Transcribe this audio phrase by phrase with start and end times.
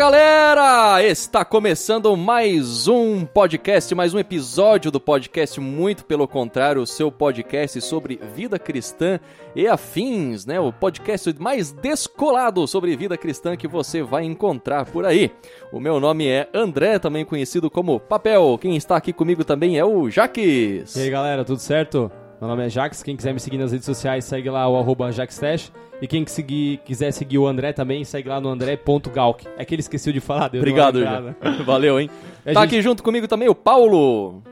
[0.00, 1.02] Galera!
[1.02, 7.12] Está começando mais um podcast, mais um episódio do podcast Muito Pelo Contrário, o seu
[7.12, 9.20] podcast sobre vida cristã
[9.54, 10.58] e afins, né?
[10.58, 15.30] O podcast mais descolado sobre vida cristã que você vai encontrar por aí.
[15.70, 18.56] O meu nome é André, também conhecido como Papel.
[18.58, 20.96] Quem está aqui comigo também é o Jaques.
[20.96, 22.10] E aí galera, tudo certo?
[22.40, 25.12] Meu nome é Jax, quem quiser me seguir nas redes sociais, segue lá o arroba
[25.12, 25.70] JaxTash.
[26.00, 29.46] E quem seguir, quiser seguir o André também, segue lá no andré.galk.
[29.58, 30.98] É que ele esqueceu de falar, deu Obrigado.
[31.66, 32.08] Valeu, hein?
[32.46, 34.42] A Tá gente- aqui junto comigo também o Paulo.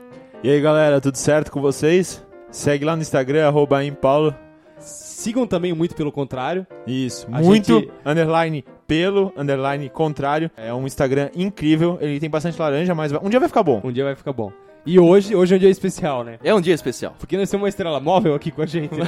[0.43, 2.23] E aí galera, tudo certo com vocês?
[2.51, 4.35] Segue lá no Instagram, arroba Paulo.
[4.77, 6.67] Sigam também muito pelo contrário.
[6.85, 10.51] Isso, A muito, gente- underline pelo, underline contrário.
[10.55, 13.81] É um Instagram incrível, ele tem bastante laranja, mas um dia vai ficar bom.
[13.83, 14.51] Um dia vai ficar bom.
[14.85, 16.39] E hoje, hoje é um dia especial, né?
[16.43, 17.13] É um dia especial.
[17.19, 19.05] Porque nós temos uma estrela móvel aqui com a gente, né?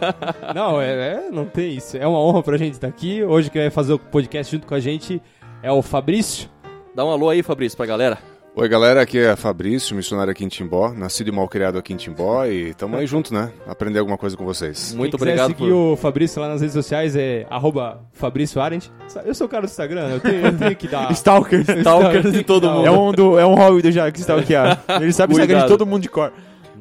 [0.54, 1.96] não, é, é- não tem isso.
[1.96, 3.22] É uma honra pra gente estar aqui.
[3.22, 5.20] Hoje quem vai fazer o podcast junto com a gente
[5.62, 6.48] é o Fabrício.
[6.94, 8.18] Dá um alô aí, Fabrício, pra galera.
[8.56, 11.96] Oi galera, aqui é Fabrício, missionário aqui em Timbó, nascido e mal criado aqui em
[11.96, 13.52] Timbó e tamo aí junto, né?
[13.66, 14.92] Aprender alguma coisa com vocês.
[14.92, 15.92] Muito Quem obrigado seguir por...
[15.92, 18.90] o Fabrício lá nas redes sociais é arroba Fabrício Arendt.
[19.24, 21.10] Eu sou o cara do Instagram, eu tenho, eu tenho que dar...
[21.14, 21.60] Stalker.
[21.60, 22.86] Stalker de todo mundo.
[22.86, 24.82] É um, do, é um hobby do Jack stalkear.
[25.00, 26.32] Ele sabe o Instagram de todo mundo de cor.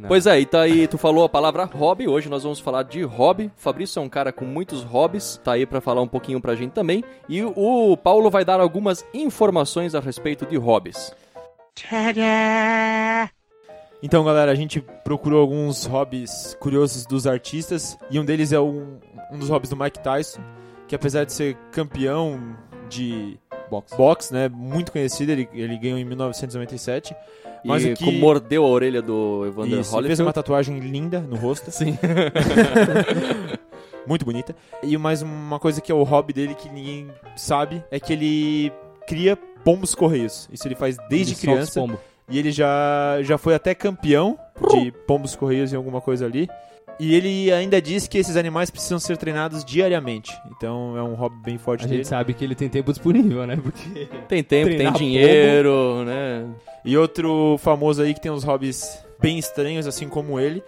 [0.07, 3.03] Pois é, e tá aí, tu falou a palavra hobby, hoje nós vamos falar de
[3.03, 3.51] hobby.
[3.55, 6.71] Fabrício é um cara com muitos hobbies, tá aí pra falar um pouquinho pra gente
[6.71, 7.03] também.
[7.27, 11.13] E o Paulo vai dar algumas informações a respeito de hobbies.
[14.01, 18.97] Então, galera, a gente procurou alguns hobbies curiosos dos artistas e um deles é um,
[19.31, 20.41] um dos hobbies do Mike Tyson,
[20.87, 22.55] que apesar de ser campeão
[22.89, 23.37] de
[23.69, 23.95] Box.
[23.95, 27.15] boxe, né, muito conhecido, ele, ele ganhou em 1997.
[27.63, 30.07] Mas e o que- mordeu a orelha do Evander Isso, ele Holyfield.
[30.07, 31.69] fez uma tatuagem linda no rosto.
[31.71, 31.97] Sim.
[34.07, 34.55] Muito bonita.
[34.81, 38.71] E mais uma coisa que é o hobby dele que ninguém sabe é que ele
[39.05, 40.47] cria pombos correios.
[40.51, 41.85] Isso ele faz desde Ele criança.
[42.29, 44.37] E ele já, já foi até campeão
[44.71, 46.47] de pombos correios em alguma coisa ali.
[46.99, 50.37] E ele ainda diz que esses animais precisam ser treinados diariamente.
[50.51, 51.99] Então é um hobby bem forte A dele.
[51.99, 53.55] gente sabe que ele tem tempo disponível, né?
[53.55, 54.07] Porque...
[54.27, 56.45] Tem tempo, tem dinheiro, né?
[56.83, 60.61] E outro famoso aí que tem uns hobbies bem estranhos, assim como ele,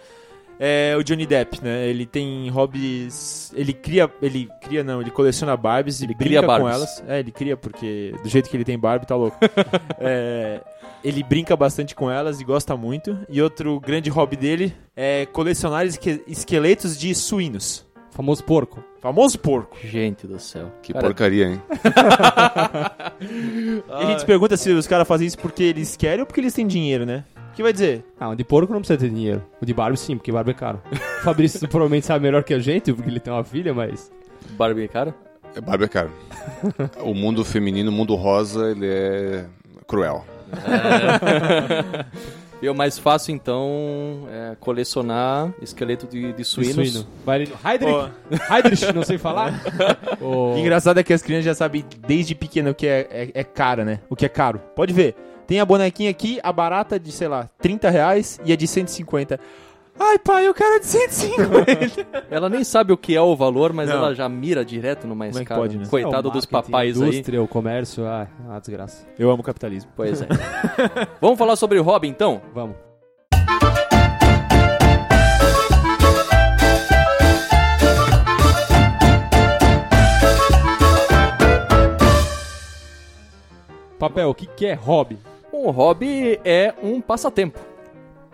[0.64, 1.88] é o Johnny Depp, né?
[1.88, 3.52] Ele tem hobbies.
[3.54, 4.08] Ele cria.
[4.22, 6.72] Ele cria, não, ele coleciona Barbies e Ele brinca cria com Barbies.
[6.72, 7.04] elas.
[7.08, 9.36] É, ele cria, porque do jeito que ele tem Barbie, tá louco.
[9.98, 10.60] É,
[11.02, 13.18] ele brinca bastante com elas e gosta muito.
[13.28, 17.84] E outro grande hobby dele é colecionar esque- esqueletos de suínos.
[18.12, 18.84] Famoso porco.
[19.00, 19.76] Famoso porco.
[19.82, 20.70] Gente do céu.
[20.82, 21.62] Que Cara, porcaria, hein?
[23.20, 26.52] E a gente pergunta se os caras fazem isso porque eles querem ou porque eles
[26.54, 27.24] têm dinheiro, né?
[27.52, 28.02] O que vai dizer?
[28.18, 29.42] Ah, o de porco não precisa ter dinheiro.
[29.60, 30.80] O de Barbie sim, porque Barbie é caro.
[31.20, 34.10] O Fabrício provavelmente sabe melhor que a gente, porque ele tem uma filha, mas...
[34.52, 35.14] Barbie, cara?
[35.54, 36.10] É Barbie é caro.
[37.04, 39.44] O mundo feminino, o mundo rosa, ele é
[39.86, 40.24] cruel.
[42.62, 46.92] E o mais fácil, então, é colecionar esqueleto de, de de suínos.
[46.92, 47.06] suíno.
[47.26, 48.12] Heidrich!
[48.48, 49.60] Heidrich, não sei falar.
[50.20, 50.56] O...
[50.56, 53.84] Engraçado é que as crianças já sabem desde pequeno o que é, é, é caro,
[53.84, 53.98] né?
[54.08, 54.60] O que é caro.
[54.76, 55.16] Pode ver.
[55.46, 59.38] Tem a bonequinha aqui, a barata de, sei lá, 30 reais e a de 150.
[59.98, 62.24] Ai, pai, eu quero a de 150.
[62.30, 63.96] Ela nem sabe o que é o valor, mas Não.
[63.96, 65.60] ela já mira direto no mais Como é que caro.
[65.60, 65.84] pode, né?
[65.88, 67.10] Coitado É, dos papais a aí.
[67.10, 69.06] indústria, o comércio, ah, é uma desgraça.
[69.18, 69.90] eu amo capitalismo.
[69.94, 70.26] Pois é.
[71.20, 72.40] Vamos falar sobre o hobby, então?
[72.54, 72.76] Vamos.
[83.98, 85.18] Papel, o que, que é hobby?
[85.62, 87.58] Um hobby é um passatempo.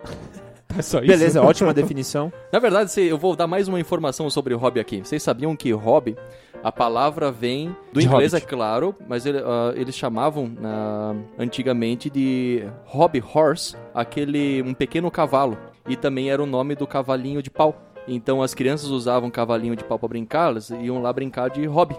[0.77, 1.07] É só isso?
[1.07, 2.31] Beleza, ótima definição.
[2.53, 4.99] Na verdade, se- eu vou dar mais uma informação sobre o hobby aqui.
[5.03, 6.15] Vocês sabiam que hobby,
[6.63, 8.45] a palavra vem do De inglês, hobbit.
[8.45, 15.09] é claro, mas ele- ah, eles chamavam ah, antigamente de hobby horse, aquele um pequeno
[15.09, 15.57] cavalo,
[15.87, 17.75] e também era o nome do cavalinho de pau.
[18.07, 21.97] Então as crianças usavam cavalinho de pau para brincar, elas iam lá brincar de hobby.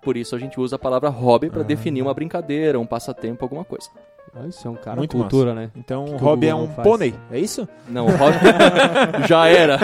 [0.00, 3.64] Por isso a gente usa a palavra hobby para definir uma brincadeira, um passatempo, alguma
[3.64, 3.90] coisa.
[4.38, 5.70] Ah, Isso é um cara Muito cultura, né?
[5.76, 7.68] Então, que o hobby é um pônei, é isso?
[7.88, 8.38] Não, o hobby
[9.26, 9.78] já era.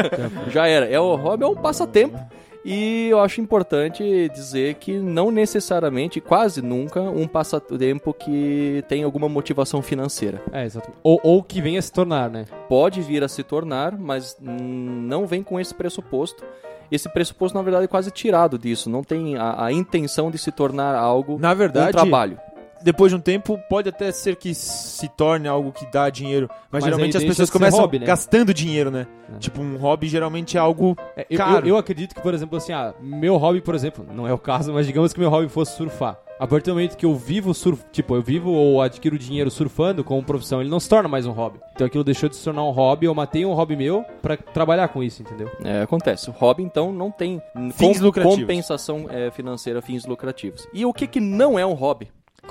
[0.50, 0.86] já era.
[0.86, 2.18] É o hobby é um passatempo.
[2.64, 9.28] E eu acho importante dizer que não necessariamente, quase nunca, um passatempo que tem alguma
[9.28, 10.42] motivação financeira.
[10.52, 10.90] É, exato.
[11.02, 12.44] Ou, ou que venha a se tornar, né?
[12.68, 16.44] Pode vir a se tornar, mas não vem com esse pressuposto.
[16.90, 18.90] Esse pressuposto, na verdade, é quase tirado disso.
[18.90, 22.38] Não tem a, a intenção de se tornar algo Na verdade, um trabalho.
[22.82, 26.48] Depois de um tempo, pode até ser que se torne algo que dá dinheiro.
[26.70, 28.06] Mas, Mas geralmente as pessoas começam hobby, né?
[28.06, 29.06] gastando dinheiro, né?
[29.34, 29.38] É.
[29.38, 31.66] Tipo, um hobby geralmente é algo É, eu, caro.
[31.66, 34.38] eu, eu acredito que, por exemplo, assim, ah, meu hobby, por exemplo, não é o
[34.38, 36.18] caso, mas digamos que meu hobby fosse surfar.
[36.40, 40.04] A partir do momento que eu vivo surf, tipo, eu vivo ou adquiro dinheiro surfando
[40.04, 41.58] como profissão, ele não se torna mais um hobby.
[41.74, 44.86] Então aquilo deixou de se tornar um hobby, eu matei um hobby meu pra trabalhar
[44.86, 45.50] com isso, entendeu?
[45.64, 46.30] É, acontece.
[46.30, 47.42] O hobby, então, não tem
[47.72, 48.38] Fins com- lucrativos.
[48.40, 50.64] compensação é, financeira, fins lucrativos.
[50.72, 52.08] E o que, que não é um hobby?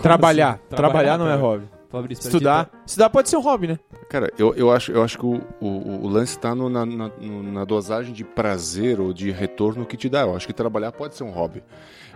[0.07, 0.53] Trabalhar.
[0.53, 0.75] assim?
[0.75, 1.76] Trabalhar não é hobby.
[1.89, 2.65] Fabrício, Estudar.
[2.65, 3.79] ti, Estudar pode ser um hobby, né?
[4.09, 7.65] Cara, eu, eu, acho, eu acho que o, o, o lance está na, na, na
[7.65, 10.21] dosagem de prazer ou de retorno que te dá.
[10.21, 11.63] Eu acho que trabalhar pode ser um hobby.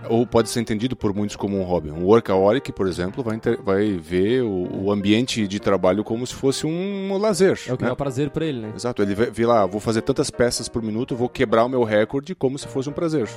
[0.10, 1.92] Ou pode ser entendido por muitos como um hobby.
[1.92, 6.34] Um workaholic, por exemplo, vai, inter- vai ver o, o ambiente de trabalho como se
[6.34, 7.60] fosse um lazer.
[7.68, 7.90] É o que né?
[7.90, 8.74] dá prazer pra ele, né?
[8.76, 11.84] Exato, ele vê, vê lá, vou fazer tantas peças por minuto, vou quebrar o meu
[11.84, 13.30] recorde como se fosse um prazer.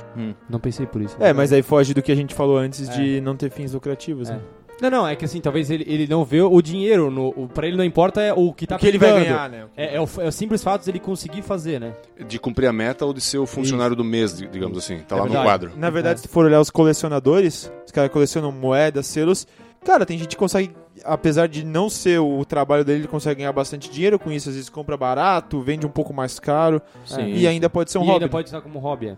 [0.49, 1.15] Não pensei por isso.
[1.19, 2.91] É, mas aí foge do que a gente falou antes É.
[2.93, 4.33] de não ter fins lucrativos, É.
[4.33, 4.39] né?
[4.81, 7.65] Não, não, é que assim, talvez ele, ele não vê o dinheiro, no, o, pra
[7.65, 9.65] ele não importa é o que tá O que ele vai ganhar, né?
[9.77, 11.93] É, é o, é o simples fato de ele conseguir fazer, né?
[12.27, 14.99] De cumprir a meta ou de ser o funcionário do mês, di- digamos assim.
[14.99, 15.43] Tá É lá verdade.
[15.43, 15.71] no quadro.
[15.77, 19.47] Na verdade, se tu for olhar os colecionadores, os caras colecionam moedas, selos.
[19.85, 20.71] Cara, tem gente que consegue,
[21.03, 24.49] apesar de não ser o trabalho dele, ele consegue ganhar bastante dinheiro com isso.
[24.49, 26.81] Às vezes compra barato, vende um pouco mais caro.
[27.05, 27.27] Sim.
[27.33, 28.23] E ainda pode ser um e hobby.
[28.23, 29.17] ainda pode estar como hobby, é.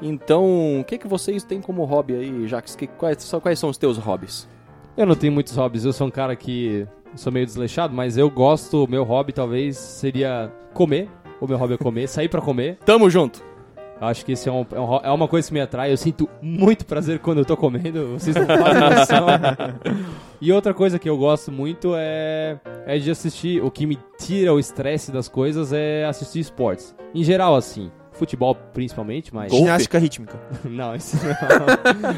[0.00, 2.76] Então, o que, que vocês têm como hobby aí, Jax?
[2.76, 4.48] Que, quais, são- quais são os teus hobbies?
[4.96, 8.30] Eu não tenho muitos hobbies, eu sou um cara que sou meio desleixado, mas eu
[8.30, 11.08] gosto, o meu hobby talvez seria comer.
[11.40, 12.78] O meu hobby é comer, sair pra comer.
[12.84, 13.44] Tamo junto!
[13.98, 15.90] Acho que esse é, um, é, é uma coisa que me atrai.
[15.90, 18.08] Eu sinto muito prazer quando eu tô comendo.
[18.12, 19.26] Vocês não fazem noção.
[20.38, 23.62] e outra coisa que eu gosto muito é, é de assistir.
[23.64, 26.94] O que me tira o estresse das coisas é assistir esportes.
[27.14, 27.90] Em geral, assim.
[28.18, 29.52] Futebol principalmente, mas.
[29.52, 30.38] Ginástica rítmica.
[30.64, 32.14] Não, isso não.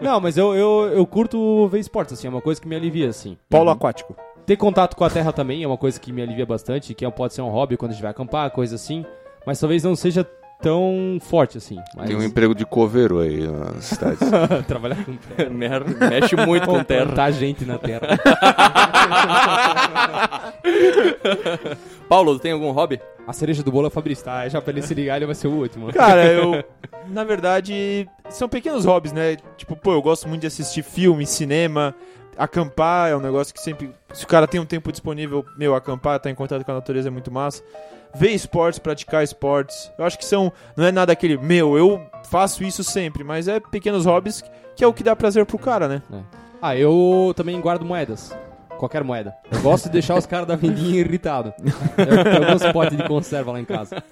[0.12, 2.26] não, mas eu, eu, eu curto ver esportes, assim.
[2.26, 3.36] É uma coisa que me alivia, assim.
[3.48, 4.16] Polo aquático.
[4.46, 7.10] Ter contato com a terra também é uma coisa que me alivia bastante, que é-
[7.10, 9.04] pode ser um hobby quando a gente vai acampar, coisa assim.
[9.46, 10.26] Mas talvez não seja
[10.60, 11.78] tão forte assim.
[11.96, 14.20] Mas Tem um emprego de coveiro aí nas cidades.
[14.66, 15.50] trabalhar com terra.
[16.10, 17.06] Mexe muito com terra.
[17.06, 18.00] Plantar gente na terra.
[22.08, 23.00] Paulo, tem algum hobby?
[23.26, 24.48] A cereja do bolo é o Fabrício, tá?
[24.48, 25.92] Já pra ele se ligar, ele vai ser o último.
[25.92, 26.64] Cara, eu.
[27.08, 29.36] Na verdade, são pequenos hobbies, né?
[29.56, 31.94] Tipo, pô, eu gosto muito de assistir filme, cinema.
[32.40, 33.92] Acampar é um negócio que sempre.
[34.14, 37.08] Se o cara tem um tempo disponível, meu, acampar, tá em contato com a natureza
[37.08, 37.62] é muito massa.
[38.14, 39.92] Ver esportes, praticar esportes.
[39.98, 40.50] Eu acho que são.
[40.74, 44.42] Não é nada aquele, meu, eu faço isso sempre, mas é pequenos hobbies
[44.74, 46.02] que é o que dá prazer pro cara, né?
[46.62, 48.34] Ah, eu também guardo moedas.
[48.78, 49.36] Qualquer moeda.
[49.52, 51.52] Eu gosto de deixar os caras da vendinha irritados.
[51.98, 54.02] Eu tenho alguns potes de conserva lá em casa.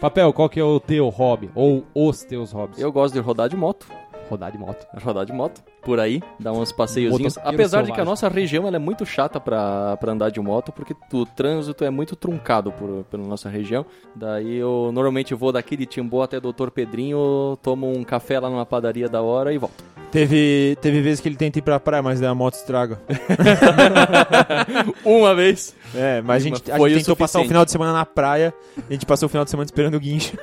[0.00, 1.48] Papel, qual que é o teu hobby?
[1.54, 2.80] Ou os teus hobbies?
[2.80, 3.86] Eu gosto de rodar de moto.
[4.28, 4.84] Rodar de moto.
[5.00, 7.36] Rodar de moto, por aí, dar uns passeiozinhos.
[7.38, 10.72] Apesar de que a nossa região ela é muito chata pra, pra andar de moto,
[10.72, 13.84] porque o trânsito é muito truncado por, pela nossa região.
[14.14, 18.66] Daí eu normalmente vou daqui de Timbó até Doutor Pedrinho, tomo um café lá numa
[18.66, 19.92] padaria da hora e volto.
[20.12, 23.00] Teve, teve vezes que ele tenta ir pra praia, mas daí a moto estraga.
[25.02, 25.74] Uma vez.
[25.94, 28.52] É, mas a gente, a Foi gente tentou passar o final de semana na praia.
[28.76, 30.36] A gente passou o final de semana esperando o guincho.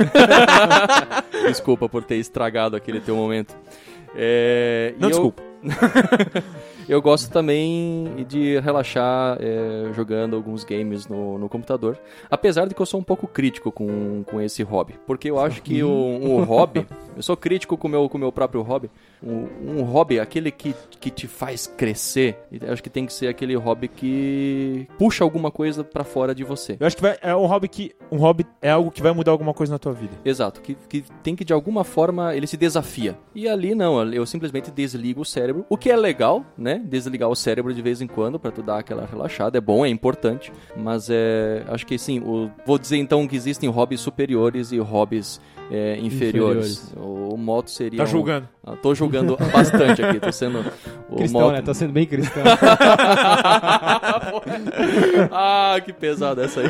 [1.47, 3.55] Desculpa por ter estragado aquele teu momento.
[4.15, 5.41] É, Não, desculpa.
[5.63, 6.43] Eu
[7.01, 11.99] gosto também de relaxar é, jogando alguns games no, no computador.
[12.31, 14.95] Apesar de que eu sou um pouco crítico com, com esse hobby.
[15.05, 16.85] Porque eu acho que o, o hobby.
[17.19, 18.89] Eu sou crítico com o meu, com o meu próprio hobby.
[19.21, 23.27] Um, um hobby, aquele que, que te faz crescer, eu acho que tem que ser
[23.27, 26.77] aquele hobby que puxa alguma coisa pra fora de você.
[26.79, 27.93] Eu acho que vai, é um hobby que.
[28.09, 30.13] Um hobby é algo que vai mudar alguma coisa na tua vida.
[30.23, 33.17] Exato, que, que tem que de alguma forma ele se desafia.
[33.35, 36.78] E ali não, eu simplesmente desligo o cérebro, o que é legal, né?
[36.85, 39.89] Desligar o cérebro de vez em quando pra tu dar aquela relaxada, é bom, é
[39.89, 44.77] importante, mas é, acho que sim, o- vou dizer então que existem hobbies superiores e
[44.79, 45.39] hobbies
[45.71, 46.91] é, inferiores.
[46.97, 48.49] O, o moto seria Tá um- julgando.
[48.65, 50.65] Ah, tô julgando bastante aqui, tô sendo
[51.09, 51.61] o Cristão, moto- né?
[51.61, 52.41] Tá sendo bem cristão.
[55.31, 56.69] ah, que pesada essa aí.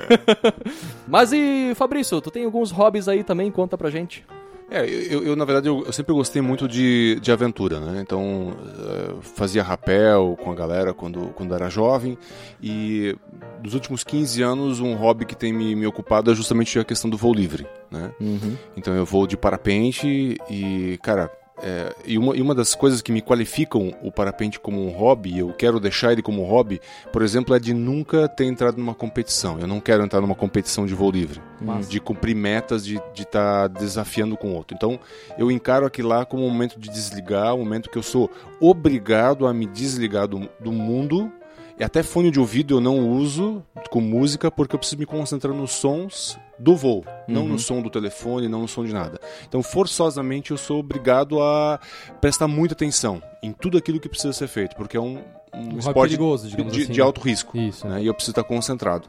[1.08, 3.52] Mas e Fabrício, tu tem alguns hobbies aí também?
[3.52, 4.26] Conta pra gente.
[4.72, 8.02] É, eu, eu, na verdade, eu, eu sempre gostei muito de, de aventura, né?
[8.02, 12.18] Então, eh, fazia rapel com a galera quando, quando era jovem.
[12.62, 13.16] E
[13.62, 17.10] dos últimos 15 anos, um hobby que tem me, me ocupado é justamente a questão
[17.10, 18.12] do voo livre, né?
[18.78, 21.32] Então, eu vou de parapente e, cara...
[21.62, 25.38] é, e, uma, e uma das coisas que me qualificam o parapente como um hobby,
[25.38, 26.80] eu quero deixar ele como um hobby,
[27.12, 29.60] por exemplo, é de nunca ter entrado numa competição.
[29.60, 31.90] Eu não quero entrar numa competição de voo livre Massa.
[31.90, 34.76] de cumprir metas, de estar desafiando com o outro.
[34.76, 35.00] Então,
[35.38, 39.48] eu encaro aquilo lá como um momento de desligar, um momento que eu sou obrigado
[39.48, 41.32] a me desligar do, do mundo
[41.80, 45.54] E até fone de ouvido eu não uso com música porque eu preciso me concentrar
[45.54, 47.48] nos sons do voo, não Uhum.
[47.50, 49.18] no som do telefone, não no som de nada.
[49.48, 51.80] Então, forçosamente, eu sou obrigado a
[52.20, 55.20] prestar muita atenção em tudo aquilo que precisa ser feito, porque é um,
[55.54, 57.04] um hobby esporte perigoso, de, assim, de né?
[57.06, 57.88] alto risco Isso.
[57.88, 58.04] né?
[58.04, 59.08] E eu preciso estar concentrado.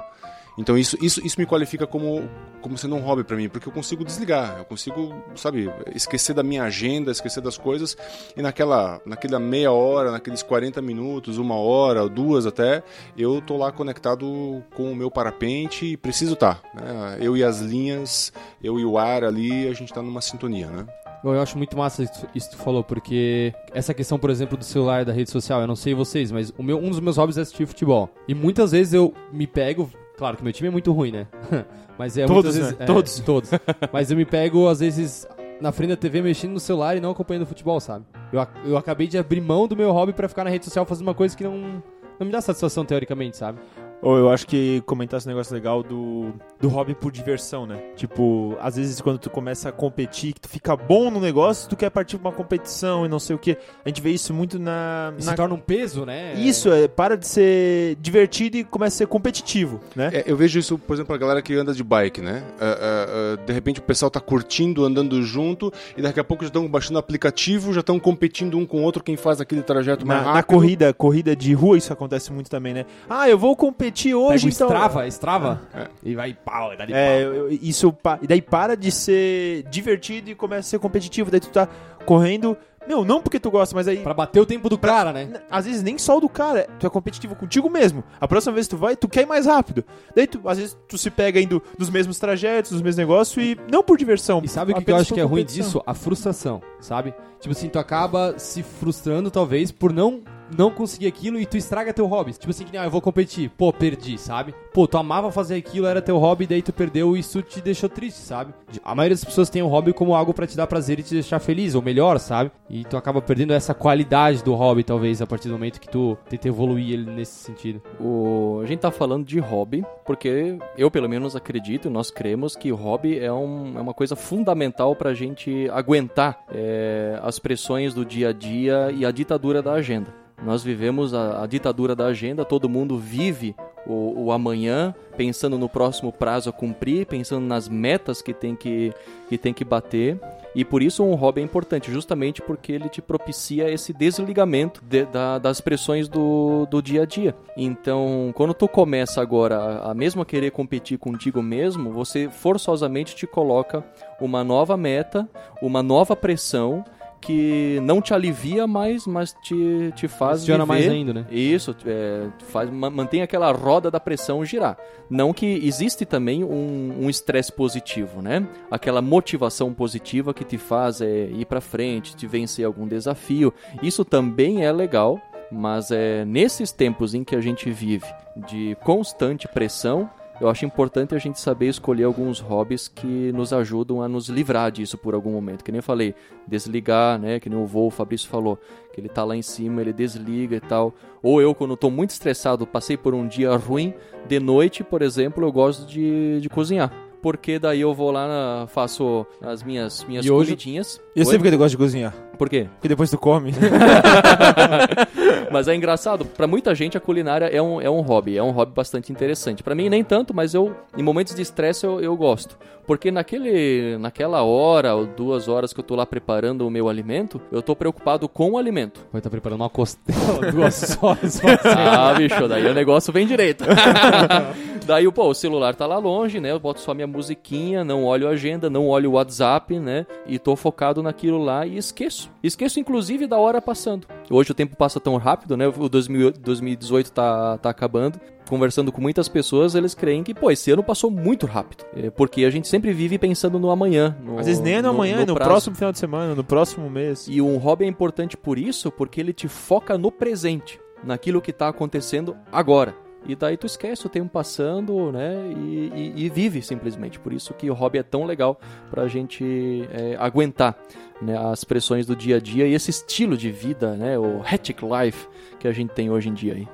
[0.58, 2.28] Então isso, isso, isso me qualifica como,
[2.60, 6.42] como sendo um hobby para mim, porque eu consigo desligar, eu consigo, sabe, esquecer da
[6.42, 7.96] minha agenda, esquecer das coisas
[8.36, 12.82] e naquela, naquela meia hora, naqueles 40 minutos, uma hora, duas até,
[13.16, 16.62] eu tô lá conectado com o meu parapente e preciso estar.
[16.74, 17.18] né?
[17.20, 20.86] Eu e as linhas, eu e o ar ali, a gente tá numa sintonia, né?
[21.22, 22.02] Bom, eu acho muito massa
[22.34, 25.66] isso que tu falou, porque essa questão, por exemplo, do celular, da rede social, eu
[25.66, 28.08] não sei vocês, mas o meu, um dos meus hobbies é assistir futebol.
[28.26, 31.26] E muitas vezes eu me pego, claro que meu time é muito ruim, né?
[31.98, 32.84] mas é Todos, muitas vezes, né?
[32.84, 33.20] é, Todos.
[33.20, 33.50] Todos.
[33.90, 35.26] mas eu me pego, às vezes,
[35.62, 38.04] na frente da TV mexendo no celular e não acompanhando futebol, sabe?
[38.30, 41.06] Eu, eu acabei de abrir mão do meu hobby pra ficar na rede social fazendo
[41.06, 41.82] uma coisa que não,
[42.18, 43.58] não me dá satisfação, teoricamente, sabe?
[44.02, 47.76] Ou eu acho que comentar esse negócio legal do, do hobby por diversão, né?
[47.96, 51.76] Tipo, às vezes quando tu começa a competir, que tu fica bom no negócio, tu
[51.76, 53.58] quer partir pra uma competição e não sei o que.
[53.84, 55.10] A gente vê isso muito na.
[55.12, 56.32] Na- Se torna um peso, né?
[56.34, 60.10] Isso, é, para de ser divertido e começa a ser competitivo, né?
[60.14, 62.42] É, eu vejo isso, por exemplo, a galera que anda de bike, né?
[62.58, 63.06] Ah, ah,
[63.38, 66.66] ah, de repente o pessoal tá curtindo, andando junto, e daqui a pouco já estão
[66.66, 70.20] baixando o aplicativo, já estão competindo um com o outro quem faz aquele trajeto mais
[70.20, 70.46] Na, na rápido.
[70.54, 72.86] corrida, corrida de rua, isso acontece muito também, né?
[73.08, 74.66] Ah, eu vou competir Pega hoje, o então.
[74.68, 75.86] Strava, Strava, É.
[76.02, 77.32] e vai pau, dá de É, pau.
[77.34, 81.30] eu- isso e daí para de ser divertido e começa a ser competitivo.
[81.30, 81.68] Daí tu tá
[82.06, 82.56] correndo,
[82.88, 85.40] meu, não porque tu gosta, mas aí Pra bater o tempo do cara, né?
[85.50, 88.02] Às vezes nem só o do cara, tu é competitivo contigo mesmo.
[88.20, 89.84] A próxima vez que tu vai, tu quer ir mais rápido.
[90.14, 93.58] Daí tu, às vezes tu se pega indo nos mesmos trajetos, nos mesmos negócios e
[93.70, 94.40] não por diversão.
[94.42, 95.82] E sabe o que, que eu acho que é ruim disso?
[95.86, 97.14] A frustração, sabe?
[97.38, 100.20] Tipo assim, tu acaba se frustrando, talvez, por não
[100.56, 102.32] não conseguir aquilo e tu estraga teu hobby.
[102.32, 103.50] Tipo assim, que ah, eu vou competir.
[103.50, 104.54] Pô, perdi, sabe?
[104.72, 107.88] Pô, tu amava fazer aquilo, era teu hobby, daí tu perdeu e isso te deixou
[107.88, 108.52] triste, sabe?
[108.84, 111.14] A maioria das pessoas tem o hobby como algo pra te dar prazer e te
[111.14, 112.50] deixar feliz, ou melhor, sabe?
[112.68, 116.16] E tu acaba perdendo essa qualidade do hobby, talvez, a partir do momento que tu
[116.28, 117.82] tenta evoluir ele nesse sentido.
[118.00, 122.70] O, a gente tá falando de hobby, porque eu pelo menos acredito, nós cremos que
[122.72, 128.04] o hobby é, um- é uma coisa fundamental pra gente aguentar é, as pressões do
[128.04, 130.19] dia a dia e a ditadura da agenda.
[130.44, 133.54] Nós vivemos a, a ditadura da agenda, todo mundo vive
[133.86, 138.92] o, o amanhã, pensando no próximo prazo a cumprir, pensando nas metas que tem que,
[139.28, 140.18] que, tem que bater.
[140.54, 145.04] E por isso um hobby é importante, justamente porque ele te propicia esse desligamento de-
[145.06, 147.34] da- das pressões do, do dia a dia.
[147.56, 153.26] Então, quando tu começa agora a, a mesmo querer competir contigo mesmo, você forçosamente te
[153.26, 153.84] coloca
[154.20, 155.28] uma nova meta,
[155.62, 156.84] uma nova pressão
[157.20, 161.26] que não te alivia mais, mas te, te faz Funciona mais ainda, né?
[161.30, 164.76] isso, é, faz, ma- mantém aquela roda da pressão girar.
[165.08, 168.46] Não que existe também um um estresse positivo, né?
[168.70, 173.52] Aquela motivação positiva que te faz é, ir pra frente, te vencer algum desafio.
[173.82, 175.20] Isso também é legal,
[175.52, 178.06] mas é nesses tempos em que a gente vive
[178.48, 180.08] de constante pressão,
[180.40, 184.70] eu acho importante a gente saber escolher alguns hobbies que nos ajudam a nos livrar
[184.70, 185.62] disso por algum momento.
[185.62, 186.14] Que nem eu falei,
[186.46, 187.38] desligar, né?
[187.38, 188.58] Que nem o voo, o Fabrício falou,
[188.92, 190.94] que ele tá lá em cima, ele desliga e tal.
[191.22, 193.92] Ou eu, quando tô muito estressado, passei por um dia ruim,
[194.26, 196.92] de noite, por exemplo, eu gosto de, de cozinhar.
[197.22, 201.00] Porque daí eu vou lá, faço as minhas, minhas E hoje- comidinhas.
[201.14, 201.38] Eu sei Oi?
[201.38, 202.14] porque tu gosta de cozinhar.
[202.40, 202.68] Por quê?
[202.72, 203.52] Porque depois tu come.
[205.52, 208.50] Mas é engraçado, pra muita gente a culinária é um, é um hobby, é um
[208.50, 209.62] hobby bastante interessante.
[209.62, 212.56] Pra mim nem tanto, mas eu em momentos de estresse eu, eu gosto.
[212.86, 217.40] Porque naquele, naquela hora ou duas horas que eu tô lá preparando o meu alimento,
[217.52, 219.06] eu tô preocupado com o alimento.
[219.12, 221.40] Vai estar preparando uma costela, duas horas.
[221.64, 223.64] Ah, bicho, daí o negócio vem direito.
[224.86, 226.52] daí, pô, o celular tá lá longe, né?
[226.52, 230.06] Eu boto só minha musiquinha, não olho a agenda, não olho o WhatsApp, né?
[230.26, 232.29] E tô focado naquilo lá e esqueço.
[232.42, 234.06] Esqueço, inclusive, da hora passando.
[234.30, 235.66] Hoje o tempo passa tão rápido, né?
[235.68, 238.20] O 2000 2018 tá, tá acabando.
[238.48, 241.84] Conversando com muitas pessoas, eles creem que, pô, esse ano passou muito rápido.
[241.94, 244.16] É, porque a gente sempre vive pensando no amanhã.
[244.24, 245.50] No, Às vezes nem é no amanhã, é no prazo.
[245.50, 247.26] próximo final de semana, no próximo mês.
[247.28, 251.52] E um hobby é importante por isso, porque ele te foca no presente, naquilo que
[251.52, 252.94] tá acontecendo agora.
[253.26, 255.34] E daí tu esquece o tempo passando, né?
[255.56, 257.18] E, e- e vive simplesmente.
[257.20, 258.58] Por isso que o hobby é tão legal
[258.90, 260.76] pra gente é, aguentar
[261.20, 264.18] né, as pressões do dia a dia e esse estilo de vida, né?
[264.18, 266.68] O hectic life que a gente tem hoje em dia aí.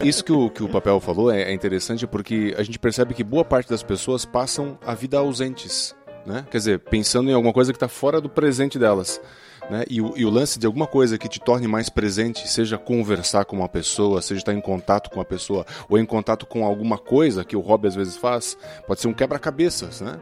[0.00, 3.22] Isso que o, que o papel falou é, é interessante porque a gente percebe que
[3.22, 5.94] boa parte das pessoas passam a vida ausentes,
[6.26, 6.44] né?
[6.50, 9.20] Quer dizer, pensando em alguma coisa que está fora do presente delas.
[9.70, 9.84] Né?
[9.88, 13.44] E, o, e o lance de alguma coisa que te torne mais presente, seja conversar
[13.44, 16.98] com uma pessoa, seja estar em contato com uma pessoa, ou em contato com alguma
[16.98, 18.56] coisa que o hobby às vezes faz,
[18.86, 20.18] pode ser um quebra-cabeças, né?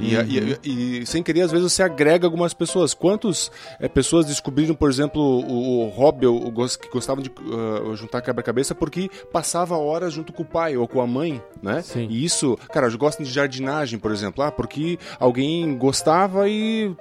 [0.00, 2.94] E, e- e- e sem querer, às vezes você agrega algumas pessoas.
[2.94, 3.50] Quantas
[3.92, 9.10] pessoas descobriram, por exemplo, o, o hobby, o, que gostavam de ah, juntar quebra-cabeça porque
[9.30, 11.82] passava horas junto com o pai ou com a mãe, né?
[11.82, 12.06] Sim.
[12.08, 16.94] E isso, cara, eu gosto de jardinagem, por exemplo, ah, porque alguém gostava e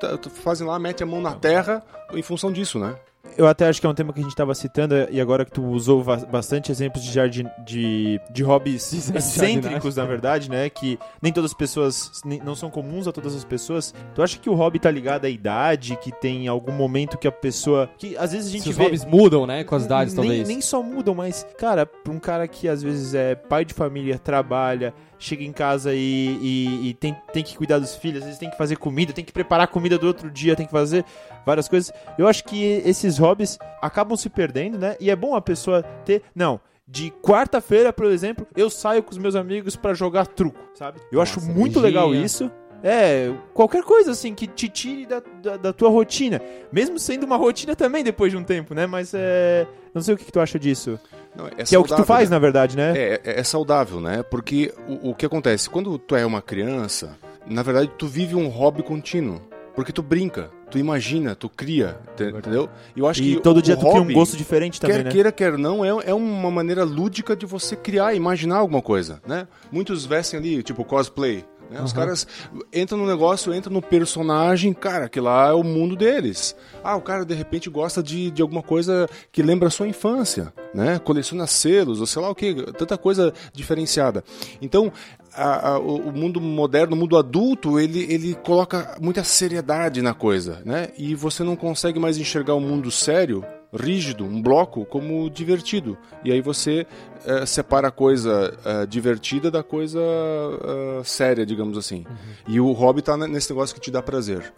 [0.43, 1.82] fazem lá, mete a mão na terra
[2.13, 2.95] em função disso, né?
[3.35, 5.51] Eu até acho que é um tema que a gente estava citando, e agora que
[5.51, 10.69] tu usou bastante exemplos de, jardim, de, de hobbies De excêntricos, na verdade, né?
[10.69, 13.91] Que nem todas as pessoas, nem- não são comuns a todas as pessoas.
[14.13, 17.31] Tu acha que o hobby tá ligado à idade, que tem algum momento que a
[17.31, 17.89] pessoa.
[17.97, 18.83] Que às vezes a gente Se os vê.
[18.83, 20.47] hobbies mudam, né, com as idades, nem, talvez.
[20.47, 24.19] nem só mudam, mas, cara, pra um cara que às vezes é pai de família,
[24.19, 28.39] trabalha, chega em casa e, e- e tem, tem que cuidar dos filhos, às vezes
[28.39, 31.03] tem que fazer comida, tem que preparar comida do outro dia, tem que fazer
[31.45, 31.91] várias coisas.
[32.17, 34.95] Eu acho que esses hobbies acabam se perdendo, né?
[34.99, 36.21] E é bom a pessoa ter.
[36.35, 36.59] Não.
[36.87, 40.99] De quarta-feira, por exemplo, eu saio com os meus amigos pra jogar truco, sabe?
[41.11, 42.03] Eu acho Nossa, muito beijinha.
[42.03, 42.51] legal isso.
[42.83, 46.41] É, qualquer coisa assim que te tire da, da, da tua rotina.
[46.69, 48.85] Mesmo sendo uma rotina também depois de um tempo, né?
[48.85, 49.65] Mas é.
[49.93, 50.99] Não sei o que, que tu acha disso.
[51.33, 52.35] Não, que é o que tu saudável, faz, né?
[52.35, 52.93] na verdade, né?
[52.95, 54.21] É, é, é saudável, né?
[54.21, 55.69] Porque o, o que acontece?
[55.69, 59.41] Quando tu é uma criança, na verdade tu vive um hobby contínuo.
[59.73, 62.67] Porque tu brinca, tu imagina, tu cria, te- entendeu?
[62.95, 65.03] E eu acho E que todo o, dia tu cria um gosto diferente também, quer
[65.05, 65.11] né?
[65.11, 69.47] queira, quer não, é, é uma maneira lúdica de você criar, imaginar alguma coisa, né?
[69.71, 71.79] Muitos vestem ali, tipo cosplay, né?
[71.79, 72.25] Os caras
[72.73, 76.55] entram no negócio, entram no personagem, cara, que lá é o mundo deles.
[76.83, 80.51] Ah, o cara de repente gosta de, de alguma coisa que lembra a sua infância,
[80.73, 80.97] né?
[80.99, 84.23] Coleciona selos, ou sei lá o que, tanta coisa diferenciada.
[84.59, 84.91] Então,
[85.35, 90.61] a- a- o, mundo moderno, o mundo adulto, ele, ele coloca muita seriedade na coisa,
[90.65, 90.89] né?
[90.97, 93.43] E você não consegue mais enxergar o mundo sério,
[93.73, 95.97] rígido, um bloco, como divertido.
[96.23, 96.85] E aí você
[97.25, 102.05] eh, separa a coisa eh, divertida da coisa eh, séria, digamos assim.
[102.47, 104.53] E o hobby tá ne- nesse negócio que te dá prazer.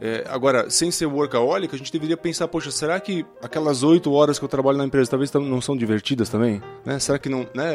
[0.00, 4.38] É, agora, sem ser workaholic, a gente deveria pensar, poxa, será que aquelas oito horas
[4.38, 6.62] que eu trabalho na empresa talvez não são divertidas também?
[6.84, 6.98] Né?
[7.00, 7.74] Será que não, né,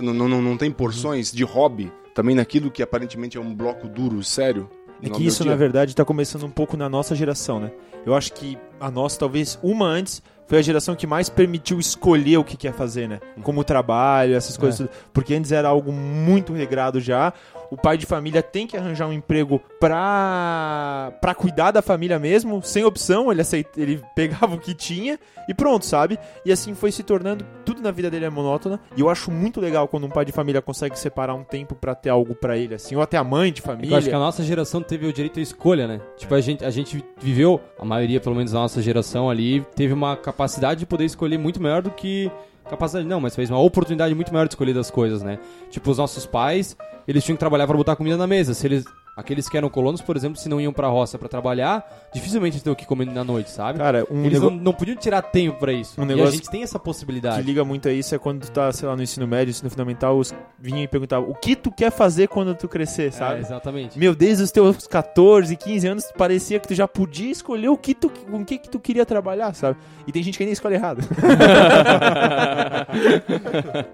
[0.00, 4.22] não, não, não tem porções de hobby também naquilo que aparentemente é um bloco duro,
[4.22, 4.70] sério?
[5.02, 7.72] É que isso, na verdade, tá começando um pouco na nossa geração, né?
[8.06, 12.36] Eu acho que a nossa, talvez uma antes, foi a geração que mais permitiu escolher
[12.36, 13.20] o que quer fazer, né?
[13.42, 14.78] Como trabalho, essas coisas.
[14.78, 14.90] tudo.
[15.12, 17.32] Porque antes era algo muito regrado já.
[17.74, 22.62] O pai de família tem que arranjar um emprego pra, pra cuidar da família mesmo,
[22.62, 23.32] sem opção.
[23.32, 26.18] Ele, aceita, ele pegava o que tinha e pronto, sabe?
[26.44, 27.44] E assim foi se tornando.
[27.64, 28.78] Tudo na vida dele é monótona.
[28.96, 31.94] E eu acho muito legal quando um pai de família consegue separar um tempo pra
[31.94, 32.94] ter algo pra ele, assim.
[32.94, 33.92] Ou até a mãe de família.
[33.92, 36.00] Eu acho que a nossa geração teve o direito à escolha, né?
[36.16, 39.92] Tipo, a gente, a gente viveu, a maioria, pelo menos da nossa geração ali, teve
[39.92, 42.30] uma capacidade de poder escolher muito maior do que.
[42.68, 45.38] Capacidade não, mas fez uma oportunidade muito maior de escolher das coisas, né?
[45.70, 48.54] Tipo, os nossos pais, eles tinham que trabalhar pra botar comida na mesa.
[48.54, 48.84] Se eles.
[49.16, 52.62] Aqueles que eram colonos, por exemplo, se não iam pra roça pra trabalhar, dificilmente eles
[52.62, 53.78] tinham o que comer na noite, sabe?
[53.78, 56.00] Cara, um eles nego- não, não podiam tirar tempo pra isso.
[56.00, 57.42] Um E a gente tem essa que possibilidade.
[57.46, 60.18] liga muito a isso é quando tu tá, sei lá, no ensino médio, ensino fundamental,
[60.18, 63.40] os vinham e perguntavam o que tu quer fazer quando tu crescer, É, sabe?
[63.40, 63.96] exatamente.
[63.98, 67.94] Meu, desde os teus 14, 15 anos, parecia que tu já podia escolher o que
[67.94, 69.78] tu, com o que, que tu queria trabalhar, sabe?
[70.08, 71.02] E tem gente que ainda escolhe errado.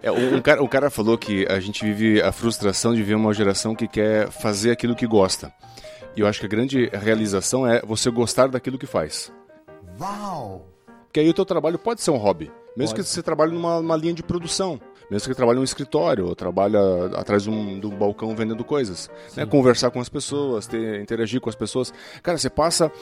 [0.03, 3.15] É, um, um cara, o cara falou que a gente vive a frustração de ver
[3.15, 5.53] uma geração que quer fazer aquilo que gosta.
[6.17, 9.31] E eu acho que a grande realização é você gostar daquilo que faz.
[9.99, 10.67] Wow!
[11.05, 12.51] Porque aí o teu trabalho pode ser um hobby.
[12.77, 13.07] Mesmo Pode.
[13.07, 14.81] que você trabalhe numa, numa linha de produção.
[15.11, 16.79] Mesmo que trabalhe num escritório, ou trabalha
[17.17, 19.11] atrás de um, de um balcão vendendo coisas.
[19.37, 19.45] Né?
[19.45, 21.93] Conversar com as pessoas, ter, interagir com as pessoas.
[22.23, 22.93] Cara, você passa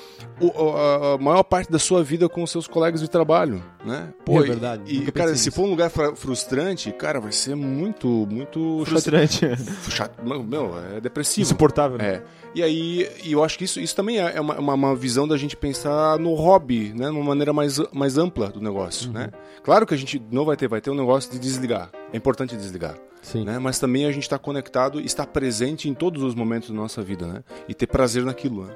[0.40, 3.62] o- a, a maior parte da sua vida com os seus colegas de trabalho.
[3.84, 4.08] Né?
[4.26, 8.82] É e- verdade, E, cara, se for um lugar frustrante, cara, vai ser muito, muito
[8.86, 9.46] Frustrante.
[9.90, 10.18] chato.
[10.24, 11.42] Meu, é depressivo.
[11.42, 11.98] Insuportável.
[11.98, 12.08] né?
[12.14, 12.22] É.
[12.54, 15.36] E aí, e eu acho que isso, isso também é uma, uma, uma visão da
[15.36, 17.10] gente pensar no hobby, né?
[17.10, 19.30] Numa maneira mais, mais ampla do negócio, né?
[19.62, 21.90] Claro que a gente não vai ter, vai ter um negócio de desligar.
[22.12, 23.44] É importante desligar, Sim.
[23.44, 23.58] né?
[23.58, 27.02] Mas também a gente está conectado e está presente em todos os momentos da nossa
[27.02, 27.44] vida, né?
[27.68, 28.74] E ter prazer naquilo, né?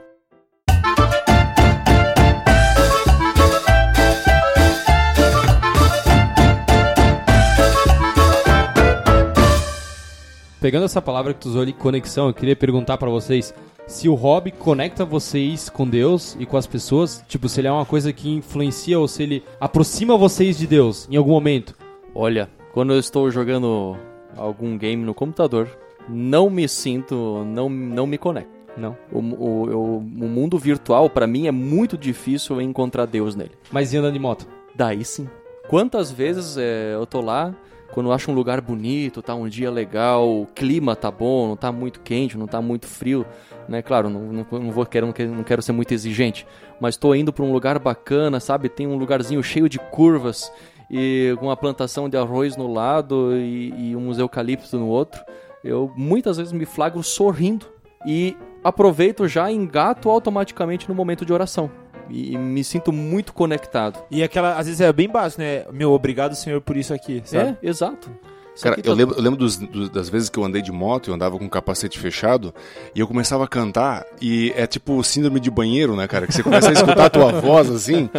[10.63, 13.53] Pegando essa palavra que tu usou ali, conexão, eu queria perguntar pra vocês
[13.89, 17.73] se o hobby conecta vocês com Deus e com as pessoas, tipo, se ele é
[17.73, 21.75] uma coisa que influencia ou se ele aproxima vocês de Deus em algum momento.
[22.15, 23.97] Olha, quando eu estou jogando
[24.37, 25.69] algum game no computador,
[26.09, 28.51] não me sinto, não, não me conecto.
[28.77, 28.97] Não.
[29.13, 33.53] O, o, o- o mundo virtual, pra mim, é muito difícil encontrar Deus nele.
[33.71, 34.47] Mas e andando de moto?
[34.75, 35.29] Daí sim.
[35.69, 37.55] Quantas vezes é, eu tô lá,
[37.93, 41.57] quando eu acho um lugar bonito, tá um dia legal, o clima tá bom, não
[41.57, 43.27] tá muito quente, não tá muito frio,
[43.69, 43.83] né?
[43.83, 46.47] Claro, não, não, não vou quero, não, quero, não quero ser muito exigente,
[46.81, 48.71] mas tô indo pra um lugar bacana, sabe?
[48.71, 50.51] Tem um lugarzinho cheio de curvas
[50.93, 55.25] e com uma plantação de arroz no lado e, e uns eucaliptos no outro.
[55.65, 57.67] Eu muitas vezes me flagro sorrindo
[58.07, 61.71] e aproveito já e engato automaticamente no momento de oração.
[62.11, 64.05] E, e me sinto muito conectado.
[64.11, 65.65] E aquela, às vezes é bem básico, né?
[65.73, 67.57] Meu, obrigado, senhor, por isso aqui, sabe?
[67.63, 68.11] É, exato.
[68.61, 71.15] Cara, eu lembro, eu lembro dos- dos- das vezes que eu andei de moto, eu
[71.15, 72.53] andava com o capacete fechado,
[72.95, 76.27] e eu começava a cantar, e é tipo síndrome de banheiro, né, cara?
[76.27, 78.11] Que você começa a escutar a tua voz, assim,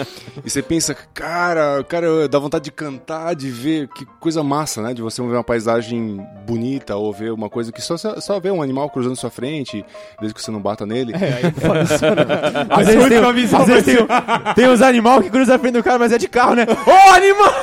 [0.43, 4.93] e você pensa, cara, cara, dá vontade de cantar, de ver, que coisa massa, né?
[4.93, 8.61] De você ver uma paisagem bonita, ou ver uma coisa que só, só ver um
[8.61, 9.85] animal cruzando sua frente,
[10.19, 11.13] desde que você não bata nele.
[11.13, 11.53] É, aí né?
[12.69, 13.17] Às vezes, tem,
[13.59, 13.97] às vezes tem,
[14.55, 16.65] tem uns animal que cruzam a frente do cara, mas é de carro, né?
[16.87, 17.53] Ô, animal!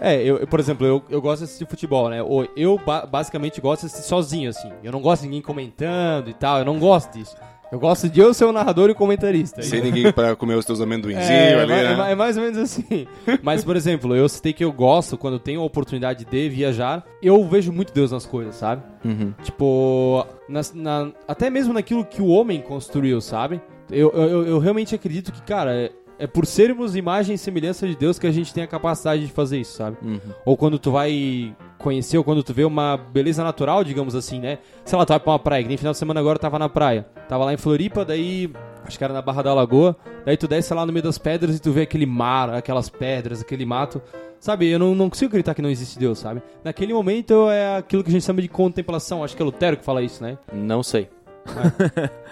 [0.00, 2.22] É, eu, eu, por exemplo, eu, eu gosto de assistir futebol, né?
[2.22, 4.70] Ou Eu ba- basicamente gosto de assistir sozinho, assim.
[4.84, 7.34] Eu não gosto de ninguém comentando e tal, eu não gosto disso.
[7.72, 9.60] Eu gosto de eu ser o narrador e o comentarista.
[9.60, 11.96] Sem ninguém pra comer os teus amendoinzinhos É, ali, é, né?
[11.96, 13.08] ma- é mais ou menos assim.
[13.42, 17.42] Mas, por exemplo, eu citei que eu gosto, quando tenho a oportunidade de viajar, eu
[17.48, 18.82] vejo muito Deus nas coisas, sabe?
[19.04, 19.32] Uhum.
[19.42, 23.60] Tipo, nas- na- até mesmo naquilo que o homem construiu, sabe?
[23.90, 28.18] Eu, eu, eu realmente acredito que, cara, é, por sermos imagem e semelhança de Deus
[28.18, 29.96] que a gente tem a capacidade de fazer isso, sabe?
[30.02, 30.20] Uhum.
[30.44, 34.58] Ou quando tu vai conhecer, ou quando tu vê uma beleza natural, digamos assim, né?
[34.84, 36.58] Sei lá, tu vai pra uma praia, que nem final de semana agora eu tava
[36.58, 37.06] na praia.
[37.28, 38.50] Tava lá em Floripa, daí,
[38.84, 41.56] acho que era na Barra da Lagoa, daí tu desce lá no meio das pedras
[41.56, 44.00] e tu vê aquele mar, aquelas pedras, aquele mato.
[44.38, 46.42] Sabe, eu não, não consigo acreditar que não existe Deus, sabe?
[46.62, 49.84] Naquele momento é aquilo que a gente chama de contemplação, acho que é Lutero que
[49.84, 50.38] fala isso, né?
[50.52, 51.08] Não sei.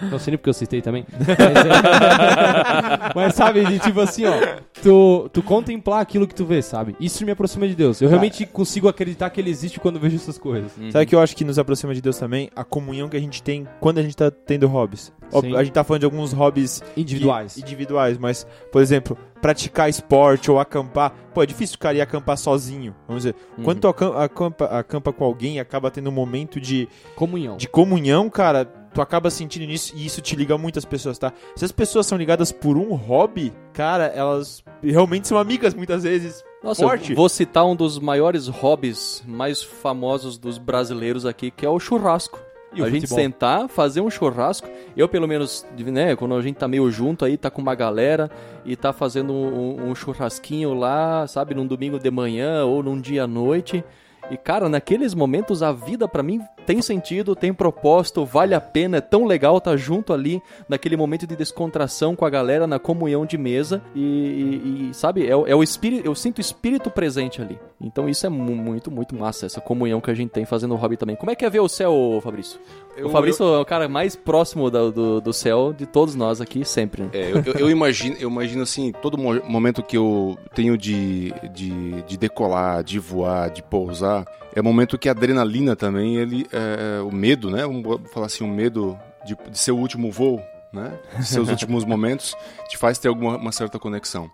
[0.01, 1.05] Não sei nem porque eu citei também.
[1.17, 4.33] Mas, é- Mas, sabe, de tipo assim, ó.
[4.81, 6.95] Tu, tu contemplar aquilo que tu vê, sabe?
[6.99, 8.01] Isso me aproxima de Deus.
[8.01, 10.71] Eu realmente consigo acreditar que ele existe quando eu vejo essas coisas.
[10.91, 12.49] Sabe o que eu acho que nos aproxima de Deus também?
[12.55, 15.11] A comunhão que a gente tem quando a gente tá tendo hobbies.
[15.41, 15.55] Sim.
[15.55, 17.55] a gente tá falando de alguns hobbies Individuais.
[17.55, 21.11] que- individuais, mas, por exemplo, praticar esporte ou acampar.
[21.33, 22.95] Pô, é difícil o cara ir acampar sozinho.
[23.07, 27.57] Vamos dizer, quando tu acam- acampa, acampa com alguém acaba tendo um momento de, Comunhão.
[27.57, 31.33] de comunhão, cara, tu acaba sentindo nisso e isso te liga muitas pessoas, tá?
[31.53, 36.41] Se as pessoas são ligadas por um hobby, cara, elas realmente são amigas muitas vezes.
[36.63, 37.11] Nossa, Forte.
[37.11, 41.77] eu vou citar um dos maiores hobbies mais famosos dos brasileiros aqui, que é o
[41.77, 42.39] churrasco.
[42.73, 43.17] E a gente futebol?
[43.17, 44.67] sentar, fazer um churrasco.
[44.95, 48.31] Eu, pelo menos, né, quando a gente tá meio junto aí, tá com uma galera
[48.65, 53.23] e tá fazendo um, um churrasquinho lá, sabe, num domingo de manhã ou num dia
[53.23, 53.83] à noite.
[54.31, 58.97] E, cara, naqueles momentos a vida pra mim tem sentido, tem propósito, vale a pena,
[58.97, 63.23] é tão legal estar junto ali naquele momento de descontração com a galera, na comunhão
[63.25, 66.89] de mesa e, e- e, sabe, é, o- é o espírito, eu sinto o espírito
[66.89, 67.59] presente ali.
[67.79, 70.77] Então isso é mu- muito, muito massa, essa comunhão que a gente tem fazendo o
[70.77, 71.15] hobby também.
[71.15, 72.59] Como é que é ver o céu, Fabrício?
[72.97, 76.41] Eu- o Fabrício é o cara mais próximo do, do, do céu de todos nós
[76.41, 77.03] aqui, sempre.
[77.03, 77.09] né?
[77.13, 81.31] É, eu, eu- eu imagino, eu imagino assim, todo mo- momento que eu tenho de,
[81.53, 84.14] de, de decolar, de voar, de pousar,
[84.53, 87.63] é momento que a adrenalina também, ele, é, o medo, né?
[87.63, 90.97] Vamos falar assim, o medo de, de ser o último voo, né?
[91.17, 92.35] De ser os últimos momentos,
[92.69, 94.29] te faz ter alguma uma certa conexão.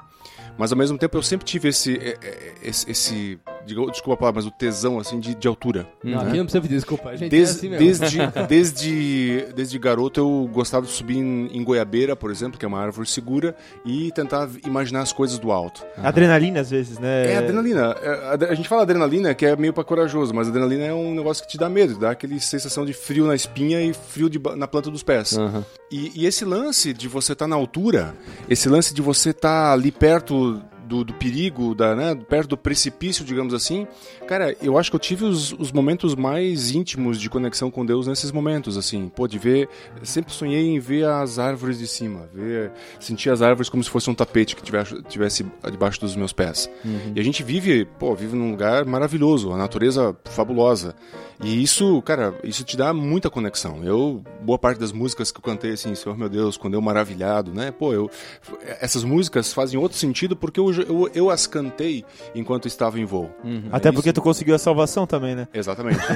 [0.57, 4.41] Mas ao mesmo tempo eu sempre tive esse, é, é, esse, esse desculpa a palavra,
[4.41, 5.87] mas o tesão assim de, de altura.
[6.03, 6.27] Não, né?
[6.27, 7.09] aqui não precisa pedir desculpa.
[7.09, 7.85] A gente é Desde, assim mesmo.
[7.85, 12.67] desde, desde, desde garoto eu gostava de subir em, em goiabeira, por exemplo, que é
[12.67, 15.85] uma árvore segura, e tentar imaginar as coisas do alto.
[15.97, 17.33] Adrenalina, às vezes, né?
[17.33, 17.95] É, adrenalina.
[18.01, 21.43] É, A, gente fala adrenalina, que é meio pra corajoso, mas adrenalina é um negócio
[21.43, 24.67] que te dá medo, dá aquele sensação de frio na espinha e frio de na
[24.67, 25.37] planta dos pés.
[25.37, 25.65] Aham.
[25.91, 28.15] E, e esse lance de você estar na altura,
[28.49, 33.23] esse lance de você estar ali perto do, do perigo, da, né, perto do precipício,
[33.23, 33.87] digamos assim,
[34.31, 38.07] cara, eu acho que eu tive os, os momentos mais íntimos de conexão com Deus
[38.07, 39.67] nesses momentos, assim, pô, de ver,
[40.03, 44.09] sempre sonhei em ver as árvores de cima, ver, sentir as árvores como se fosse
[44.09, 46.69] um tapete que tivesse, tivesse debaixo dos meus pés.
[47.13, 50.95] E a gente vive, pô, vive num lugar maravilhoso, a natureza fabulosa.
[51.43, 53.83] E isso, cara, isso te dá muita conexão.
[53.83, 57.51] Eu, boa parte das músicas que eu cantei, assim, Senhor meu Deus, quando eu maravilhado,
[57.51, 57.71] né?
[57.71, 58.09] Pô, eu.
[58.79, 63.31] Essas músicas fazem outro sentido porque eu, eu, eu as cantei enquanto estava em voo.
[63.43, 63.63] Uhum.
[63.71, 64.13] Até É porque isso.
[64.21, 65.47] Tu conseguiu a salvação também, né?
[65.53, 65.99] Exatamente.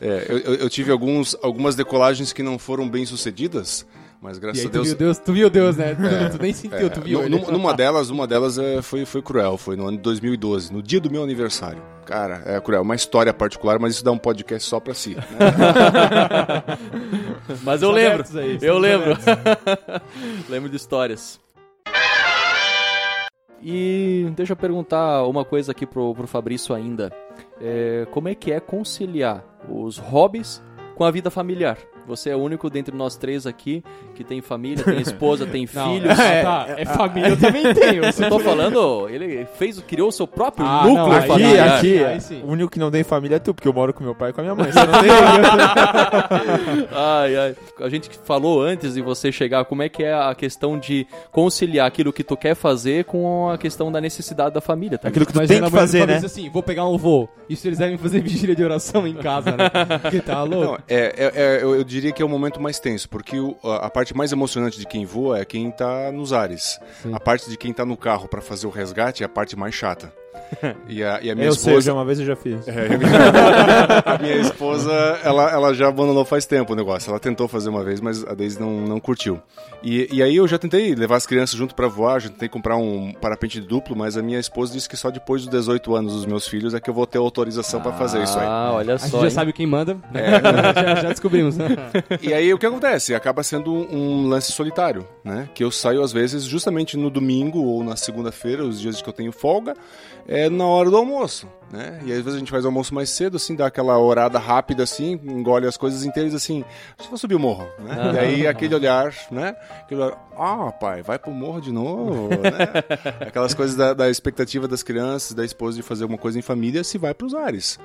[0.00, 3.86] É, eu, eu- eu tive alguns, algumas decolagens que não foram bem sucedidas,
[4.20, 4.86] mas E graças aí a tu Deus.
[4.88, 5.94] viu Deus, tu viu Deus, né?
[5.94, 7.28] Tu, tu nem sentiu, É, tu viu.
[7.28, 7.52] nu- ele.
[7.52, 11.00] numa, delas, uma delas é, foi, foi cruel, foi no ano de 2012, no dia
[11.00, 11.82] do meu aniversário.
[12.06, 15.16] Cara, é cruel, uma história particular, mas isso dá um podcast só pra si.
[15.16, 15.22] né?
[17.62, 18.24] Mas eu lembro.
[18.38, 19.16] aí, eu lembro.
[20.48, 21.38] lembro de histórias.
[23.62, 27.12] E deixa eu perguntar uma coisa aqui pro, pro Fabrício ainda.
[27.60, 30.62] É, como é que é conciliar os hobbies
[30.96, 31.76] com a vida familiar?
[32.10, 33.82] Você é o único dentre nós três aqui
[34.14, 36.18] que tem família, tem esposa, tem Não, filhos.
[36.18, 38.04] é, tá, é família, eu também tenho.
[38.04, 41.78] Eu tô falando, ele fez, criou o seu próprio Ah, núcleo não, aí- Aqui, familiar.
[41.78, 42.42] aqui, Aí sim.
[42.42, 44.32] o único que não tem família é tu, porque eu moro com meu pai e
[44.32, 44.70] com a minha mãe.
[44.72, 45.10] Você não tem
[46.92, 47.56] Ai, ai.
[47.80, 51.86] A gente falou antes de você chegar, como é que é a questão de conciliar
[51.86, 55.08] aquilo que tu quer fazer com a questão da necessidade da família, tá?
[55.08, 56.16] aquilo que tu Imagina tem que fazer, né?
[56.16, 57.28] Assim, vou pegar um voo.
[57.48, 59.68] Isso eles devem fazer vigília de oração em casa, né?
[60.02, 60.64] Porque tá louco.
[60.72, 63.56] Não, é, é- é- eu, eu diria que é o momento mais tenso, porque o-
[63.62, 66.78] a, a parte mais emocionante de quem voa é quem tá nos ares.
[67.02, 67.12] Sim.
[67.14, 69.74] A parte de quem tá no carro pra fazer o resgate é a parte mais
[69.74, 70.12] chata.
[70.88, 71.80] E a, e a minha eu esposa.
[71.80, 72.66] já uma vez eu já fiz.
[72.66, 72.88] É,
[74.04, 77.10] a minha esposa, ela, ela já abandonou faz tempo o negócio.
[77.10, 79.40] Ela tentou fazer uma vez, mas a Daisy não, não curtiu.
[79.82, 82.76] E, e aí eu já tentei levar as crianças junto pra voar, já tentei comprar
[82.76, 86.26] um parapente duplo, mas a minha esposa disse que só depois dos 18 anos dos
[86.26, 88.46] meus filhos é que eu vou ter autorização pra fazer isso aí.
[88.46, 89.18] Ah, olha A gente só.
[89.20, 89.30] já hein?
[89.30, 89.96] sabe quem manda.
[90.12, 90.30] É.
[90.74, 91.68] já, já descobrimos, né?
[92.20, 93.14] E aí o que acontece?
[93.14, 95.48] Acaba sendo um lance solitário, né?
[95.54, 99.12] Que eu saio às vezes justamente no domingo ou na segunda-feira, os dias que eu
[99.12, 99.74] tenho folga,
[100.28, 102.00] é na hora do almoço, né?
[102.04, 105.12] E às vezes a gente faz almoço mais cedo, assim, dá aquela orada rápida, assim,
[105.24, 106.64] engole as coisas inteiras, assim,
[106.98, 107.92] que vou subir o morro, né?
[107.92, 108.12] Aham.
[108.14, 109.54] E aí aquele olhar, né?
[109.80, 113.20] Aquele olhar, ah, pai, vai pro morro de novo, né?
[113.26, 116.82] Aquelas coisas da, da expectativa das crianças, da esposa de fazer alguma coisa em família,
[116.84, 117.78] se vai pros ares.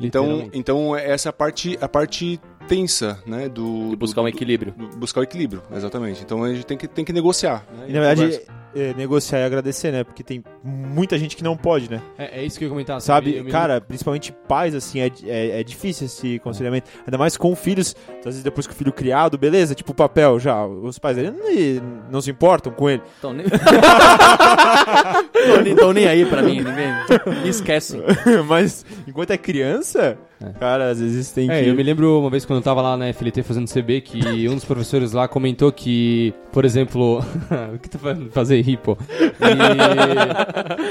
[0.00, 0.58] Então, Literalmente.
[0.58, 3.48] então essa é a parte, a parte tensa, né?
[3.48, 4.72] Do, De buscar um do- equilíbrio.
[4.76, 6.22] do- buscar o equilíbrio, exatamente.
[6.22, 7.64] Então a gente tem que, tem que negociar.
[7.76, 7.86] Né?
[7.88, 8.59] E na verdade, Conversa.
[8.74, 10.04] É, negociar e agradecer, né?
[10.04, 12.00] Porque tem muita gente que não pode, né?
[12.18, 13.00] É, é isso que eu ia comentar.
[13.00, 16.88] Sabe, Eu me- cara, principalmente pais, assim, é, é, é difícil esse conciliamento.
[17.06, 20.38] Ainda mais com filhos, às vezes depois que o filho criado, beleza, tipo o papel
[20.38, 20.64] já.
[20.66, 23.02] Os pais eles não, não se importam com ele.
[23.18, 23.46] Então nem...
[25.64, 26.92] Nem- Tô nem aí pra mim, ninguém
[27.42, 28.02] me esquecem.
[28.46, 30.18] Mas enquanto é criança,
[30.58, 31.68] cara, às vezes tem É, que.
[31.68, 34.54] eu me lembro uma vez quando eu tava lá na FLT fazendo CB que um
[34.54, 37.18] dos professores lá comentou que, por exemplo,
[37.74, 38.96] o que tu vai fazer rir, pô?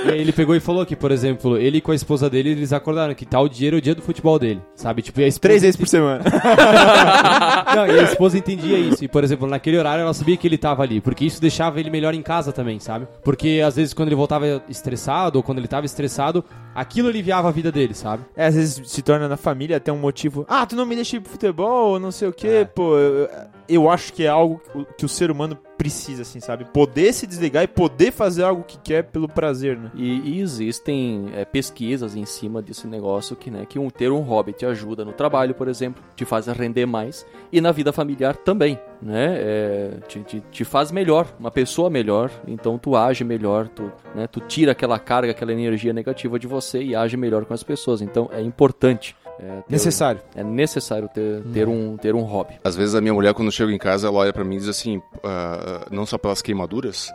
[0.07, 2.73] E, aí ele pegou e falou que, por exemplo, ele com a esposa dele, eles
[2.73, 5.01] acordaram que tal dia era o dia do futebol dele, sabe?
[5.01, 6.23] Tipo, esposa Três vezes por semana.
[7.75, 9.03] Não, e a esposa entendia isso.
[9.03, 11.01] E, por exemplo, naquele horário ela sabia que ele tava ali.
[11.01, 13.07] Porque isso deixava ele melhor em casa também, sabe?
[13.23, 16.43] Porque às vezes quando ele voltava estressado, ou quando ele tava estressado,
[16.75, 18.23] aquilo aliviava a vida dele, sabe?
[18.35, 20.45] É, às vezes se torna na família até um motivo.
[20.47, 22.65] Ah, tu não me deixa ir pro futebol, não sei o quê, É.
[22.65, 22.95] pô.
[22.97, 23.29] Eu,
[23.67, 26.65] eu acho que é algo que o- que o ser humano precisa, assim, sabe?
[26.65, 29.89] Poder se desligar e poder fazer algo que quer pelo prazer, né?
[29.95, 34.19] E, e existem é, pesquisas em cima desse negócio que, né, que um, ter um
[34.19, 38.35] hobby te ajuda no trabalho, por exemplo, te faz render mais e na vida familiar
[38.35, 39.35] também, né?
[39.39, 44.27] É, te, te, te faz melhor, uma pessoa melhor, então tu age melhor, tu, né,
[44.27, 48.01] tu tira aquela carga, aquela energia negativa de você e age melhor com as pessoas.
[48.01, 49.15] Então é importante.
[49.41, 50.21] É, Necessário.
[50.35, 52.55] É necessário ter, ter, um, ter um hobby.
[52.63, 54.67] Às vezes a minha mulher, quando chega em casa, ela olha pra mim e diz
[54.67, 57.09] assim, ah, não só pelas queimaduras,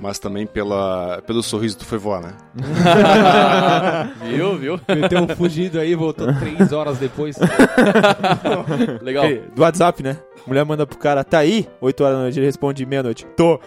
[0.00, 2.32] mas também pela, pelo sorriso que tu foi voar, né?
[4.28, 4.80] Viu, viu?
[4.88, 7.36] Meteu um fugido aí, voltou três horas depois.
[9.00, 9.24] Legal.
[9.26, 10.18] Ei, Do WhatsApp, né?
[10.46, 11.68] Mulher manda pro cara, tá aí?
[11.80, 13.26] 8 horas da noite, ele responde meia-noite.
[13.36, 13.60] Tô.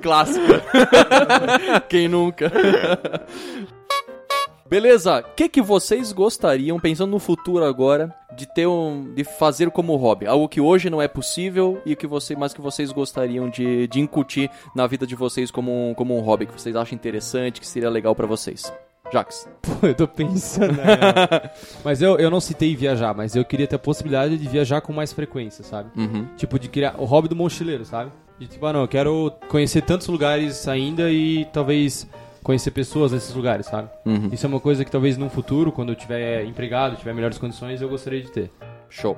[0.00, 0.62] Clássica.
[1.88, 2.50] Quem nunca?
[4.70, 9.12] Beleza, o que, que vocês gostariam, pensando no futuro agora, de ter um.
[9.12, 10.28] de fazer como hobby?
[10.28, 13.98] Algo que hoje não é possível e que você, mas que vocês gostariam de, de
[13.98, 17.66] incutir na vida de vocês como um, como um hobby, que vocês acham interessante, que
[17.66, 18.72] seria legal pra vocês.
[19.12, 19.48] Jax.
[19.60, 20.74] Pô, eu tô pensando.
[20.74, 21.50] né?
[21.84, 24.92] mas eu, eu não citei viajar, mas eu queria ter a possibilidade de viajar com
[24.92, 25.90] mais frequência, sabe?
[25.96, 26.28] Uhum.
[26.36, 28.12] Tipo, de criar o hobby do mochileiro, sabe?
[28.38, 32.08] De tipo, ah, não, eu quero conhecer tantos lugares ainda e talvez
[32.42, 33.88] conhecer pessoas nesses lugares, sabe?
[34.04, 34.30] Uhum.
[34.32, 37.80] Isso é uma coisa que talvez no futuro, quando eu tiver empregado, tiver melhores condições,
[37.80, 38.50] eu gostaria de ter.
[38.88, 39.16] Show.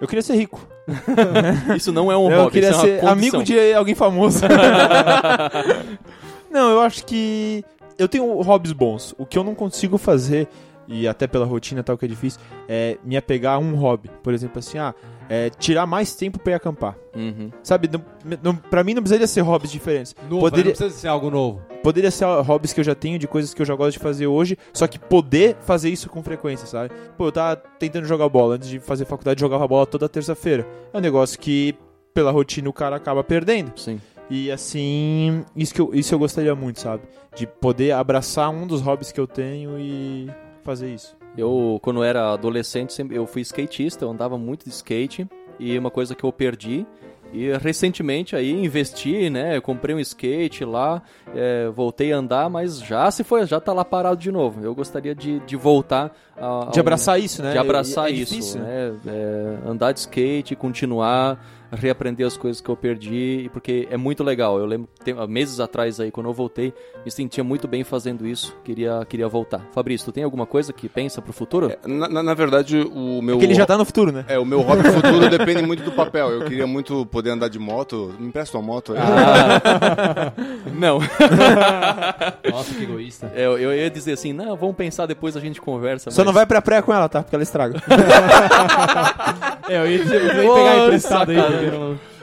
[0.00, 0.66] Eu queria ser rico.
[1.74, 3.40] Isso não é um eu hobby, queria isso é uma ser condição.
[3.40, 4.44] amigo de alguém famoso.
[6.50, 7.64] não, eu acho que
[7.98, 9.14] eu tenho hobbies bons.
[9.18, 10.46] O que eu não consigo fazer,
[10.86, 14.10] e até pela rotina tal que é difícil, é me apegar a um hobby.
[14.22, 14.94] Por exemplo, assim, ah,
[15.28, 16.96] é tirar mais tempo pra ir acampar.
[17.14, 17.50] Uhum.
[17.62, 18.04] Sabe, não,
[18.42, 20.14] não, pra mim não precisaria ser hobbies diferentes.
[20.28, 21.62] Novo, Poderia- não precisa ser algo novo.
[21.82, 24.26] Poderia ser hobbies que eu já tenho, de coisas que eu já gosto de fazer
[24.26, 26.90] hoje, só que poder fazer isso com frequência, sabe?
[27.16, 30.66] Pô, eu tava tentando jogar bola, antes de fazer faculdade, eu jogava bola toda terça-feira.
[30.92, 31.74] É um negócio que,
[32.12, 33.72] pela rotina, o cara acaba perdendo.
[33.76, 34.00] Sim.
[34.28, 37.04] E assim, isso, que eu, isso eu gostaria muito, sabe?
[37.36, 40.28] De poder abraçar um dos hobbies que eu tenho e
[40.64, 41.16] fazer isso.
[41.36, 45.26] Eu, quando era adolescente, sempre- eu fui skatista, eu andava muito de skate.
[45.58, 46.86] E uma coisa que eu perdi.
[47.32, 49.56] E recentemente aí investi, né?
[49.56, 51.02] Eu comprei um skate lá,
[51.34, 54.62] é, voltei a andar, mas já se foi, já tá lá parado de novo.
[54.64, 57.52] Eu gostaria de, de voltar a, a De um- abraçar isso, né?
[57.52, 58.92] de abraçar É- é isso, né?
[59.66, 64.58] Andar de skate, continuar, reaprender as coisas que eu perdi, porque é muito legal.
[64.58, 66.72] Eu lembro tem- meses atrás aí, quando eu voltei,
[67.04, 68.56] me sentia muito bem fazendo isso.
[68.64, 69.60] Queria, queria voltar.
[69.72, 71.72] Fabrício, tu tem alguma coisa que pensa pro futuro?
[71.86, 73.36] Na, na- na verdade, o meu.
[73.36, 74.24] Porque ele já tá no futuro, né?
[74.28, 76.30] É, o meu hobby futuro depende muito do papel.
[76.30, 78.14] Eu queria muito poder andar de moto.
[78.18, 78.98] Me empresta uma moto aí.
[80.74, 80.98] Não.
[82.50, 83.30] Nossa, que egoísta.
[83.34, 86.10] É, Eu, eu ia dizer assim, não, vamos pensar depois a gente conversa.
[86.10, 87.22] Só mas- não vai pra praia com ela, tá?
[87.22, 87.80] Porque ela estraga.
[89.68, 91.36] É, eu ia, dizer, eu ia pegar emprestado aí,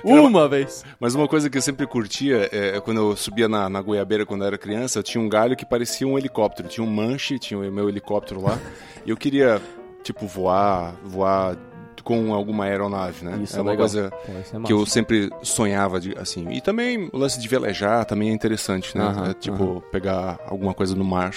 [0.03, 0.83] Uma vez.
[0.99, 4.41] Mas uma coisa que eu sempre curtia, é, quando eu subia na, na goiabeira quando
[4.41, 6.67] eu era criança, eu tinha um galho que parecia um helicóptero.
[6.67, 8.59] Tinha um manche, tinha o meu helicóptero lá.
[9.05, 9.61] e eu queria,
[10.03, 11.57] tipo, voar, voar
[12.03, 13.39] com alguma aeronave, né?
[13.41, 13.87] Isso é é uma legal.
[13.87, 16.49] coisa Pô, é que eu sempre sonhava, de, assim.
[16.51, 19.29] E também o lance de velejar também é interessante, né?
[19.29, 21.33] É, tipo, pegar alguma coisa no mar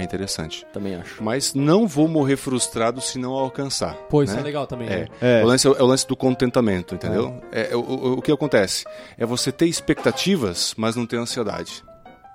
[0.00, 0.66] é interessante.
[0.72, 1.22] Também acho.
[1.22, 3.94] Mas não vou morrer frustrado se não alcançar.
[4.08, 4.40] Pô, isso né?
[4.40, 4.96] é legal também, É.
[5.00, 5.08] né?
[5.20, 5.42] É.
[5.44, 7.40] O, lance, é o lance do contentamento, entendeu?
[7.52, 7.74] É.
[7.74, 8.84] o, o- o que acontece?
[9.16, 11.84] É você ter expectativas, mas não ter ansiedade.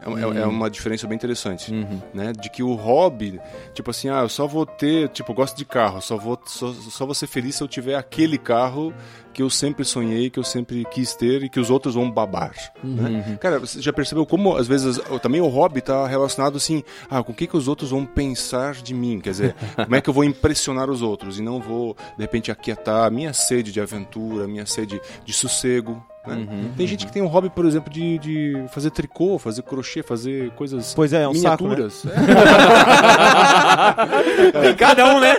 [0.06, 2.02] É, é- é uma diferença bem interessante, Uhum.
[2.14, 2.34] né?
[2.34, 3.40] De que o hobby,
[3.74, 6.72] tipo assim, ah, eu só vou ter, tipo, eu gosto de carro, só vou, só,
[6.74, 8.94] só vou ser feliz se eu tiver aquele carro
[9.34, 12.54] que eu sempre sonhei, que eu sempre quis ter e que os outros vão babar,
[12.84, 13.38] né?
[13.42, 17.32] Cara, você já percebeu como, às vezes, também o hobby tá relacionado, assim, ah, com
[17.32, 19.20] o que, que os outros vão pensar de mim?
[19.20, 22.52] Quer dizer, como é que eu vou impressionar os outros e não vou, de repente,
[22.52, 26.48] aquietar a minha sede de aventura, a minha sede de sossego, né?
[26.78, 30.52] Tem gente que tem um hobby, por exemplo, de, de fazer tricô, fazer crochê, fazer
[30.52, 31.76] coisas Pois é, é um saco, né?
[31.76, 32.04] miniaturas.
[34.62, 35.36] Tem cada um, né?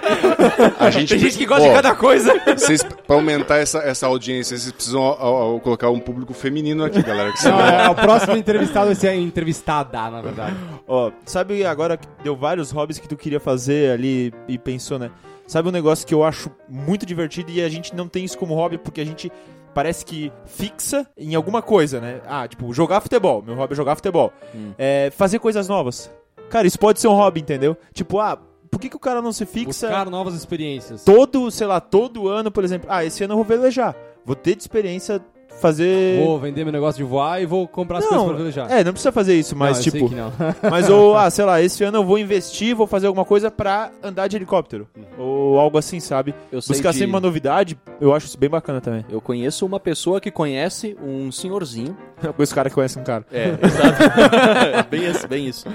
[0.78, 2.32] A gente, Tem gente que gosta Ó, de cada coisa.
[2.56, 7.02] Vocês, pra aumentar essa, essa audiência, vocês precisam ó, ó, colocar um público feminino aqui,
[7.02, 7.32] galera.
[7.32, 10.56] Que Não, senão- é, o próximo entrevistado vai ser entrevistada, na verdade.
[10.86, 15.10] Ó, sabe agora que deu vários hobbies que tu queria fazer ali e pensou, né?
[15.46, 18.54] Sabe um negócio que eu acho muito divertido e a gente não tem isso como
[18.54, 19.30] hobby porque a gente
[19.74, 22.20] parece que fixa em alguma coisa, né?
[22.26, 23.42] Ah, tipo, jogar futebol.
[23.42, 24.32] Meu hobby é jogar futebol.
[24.78, 26.10] É, fazer coisas novas.
[26.48, 27.76] Cara, isso pode ser um hobby, entendeu?
[27.92, 28.38] Tipo, ah,
[28.70, 31.04] por que, que o cara não se fixa Buscar novas experiências.
[31.04, 32.88] todo, sei lá, todo ano, por exemplo?
[32.90, 33.94] Ah, esse ano eu vou velejar.
[34.24, 35.20] Vou ter de experiência
[35.60, 36.22] fazer.
[36.24, 38.70] Vou vender meu negócio de voar e vou comprar as coisas pra velejar.
[38.70, 40.08] é, não precisa fazer isso, mas Não, eu sei tipo.
[40.08, 40.32] que não.
[40.70, 43.90] Mas ou, ah, sei lá, esse ano eu vou investir, vou fazer alguma coisa pra
[44.02, 44.86] andar de helicóptero.
[45.18, 46.34] Ou algo assim, sabe?
[46.52, 49.04] Eu sei Buscar de- sempre uma novidade, eu acho isso bem bacana também.
[49.10, 51.96] Eu conheço uma pessoa que conhece um senhorzinho.
[52.22, 53.24] Eu conheço cara que conhece um cara.
[53.30, 54.88] É, exato.
[54.90, 55.66] bem isso, bem isso.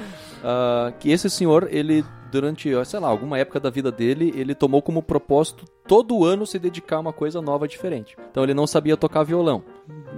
[0.44, 4.82] Ah, que esse senhor, ele, durante, sei lá, alguma época da vida dele, ele tomou
[4.82, 8.16] como propósito todo ano se dedicar a uma coisa nova diferente.
[8.30, 9.64] Então ele não sabia tocar violão.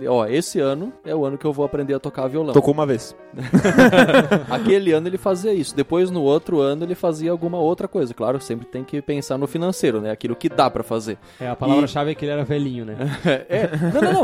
[0.06, 2.54] Ó, esse ano é o ano que eu vou aprender a tocar violão.
[2.54, 3.16] Tocou uma vez.
[4.52, 5.74] Aquele ano ele fazia isso.
[5.74, 8.14] Depois, no outro ano, ele fazia alguma outra coisa.
[8.14, 10.12] Claro, sempre tem que pensar no financeiro, né?
[10.12, 11.18] Aquilo que dá pra fazer.
[11.40, 12.98] É, a palavra-chave é que ele era velhinho, né?
[13.48, 14.14] É, não, não,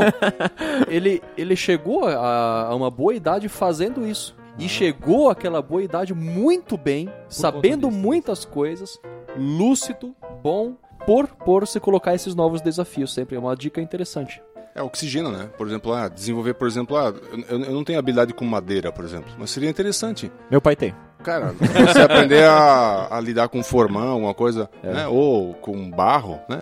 [0.88, 4.36] Ele, ele chegou a, a uma boa idade fazendo isso.
[4.58, 8.98] E chegou àquela boa idade muito bem, sabendo disso, muitas coisas,
[9.36, 10.74] lúcido, bom,
[11.06, 13.36] por, por se colocar esses novos desafios sempre.
[13.36, 14.42] É uma dica interessante.
[14.74, 15.48] É oxigênio, né?
[15.56, 17.12] Por exemplo, ah, desenvolver, por exemplo, ah,
[17.48, 20.30] eu, eu não tenho habilidade com madeira, por exemplo, mas seria interessante.
[20.50, 20.94] Meu pai tem.
[21.22, 25.06] Cara, você aprender a, a lidar com formão, alguma coisa, né?
[25.08, 26.60] Ou com barro, né?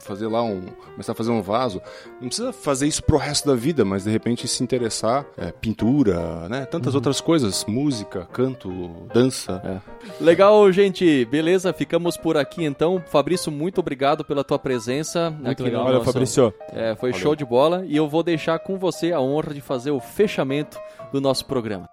[0.00, 0.60] Fazer lá um.
[0.92, 1.80] Começar a fazer um vaso.
[2.20, 5.24] Não precisa fazer isso pro resto da vida, mas de repente se interessar.
[5.36, 6.64] é, pintura, né?
[6.66, 7.64] Tantas outras coisas.
[7.66, 8.70] Música, canto,
[9.12, 9.82] dança.
[10.20, 11.24] Legal, gente.
[11.26, 13.02] Beleza, ficamos por aqui então.
[13.06, 15.34] Fabrício, muito obrigado pela tua presença.
[15.44, 15.82] aqui legal.
[15.82, 16.54] no Olha, nosso- Fabrício.
[16.72, 19.90] É, foi show de bola e eu vou deixar com você a honra de fazer
[19.90, 20.78] o fechamento
[21.12, 21.88] do nosso programa.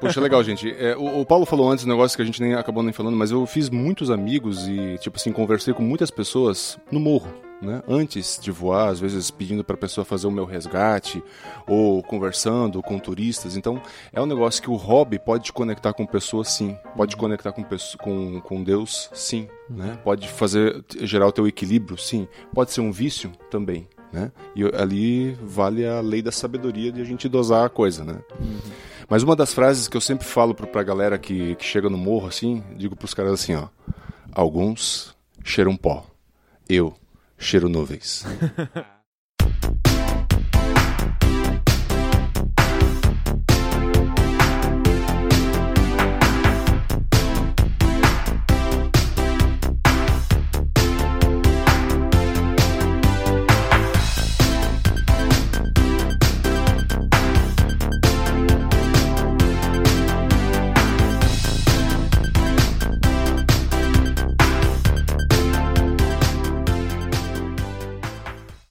[0.00, 0.70] Poxa, legal, gente.
[0.78, 3.16] É, o, o Paulo falou antes um negócio que a gente nem acabou nem falando,
[3.16, 7.32] mas eu fiz muitos amigos e, tipo assim, conversei com muitas pessoas no morro.
[7.62, 7.82] né?
[7.88, 11.22] Antes de voar, às vezes pedindo para a pessoa fazer o meu resgate
[11.66, 13.56] ou conversando com turistas.
[13.56, 13.80] Então,
[14.12, 16.76] é um negócio que o hobby pode te conectar com pessoas, sim.
[16.96, 17.64] Pode te conectar com,
[17.98, 19.48] com, com Deus, sim.
[19.68, 19.98] Né?
[20.04, 22.28] Pode fazer gerar o teu equilíbrio, sim.
[22.54, 23.88] Pode ser um vício também.
[24.12, 24.30] Né?
[24.54, 28.18] E ali vale a lei da sabedoria de a gente dosar a coisa, né?
[28.38, 28.60] Uhum.
[29.08, 31.96] Mas uma das frases que eu sempre falo para a galera que, que chega no
[31.96, 33.68] morro, assim, digo para os caras assim, ó.
[34.32, 36.04] Alguns cheiram pó.
[36.68, 36.94] Eu
[37.38, 38.24] cheiro nuvens.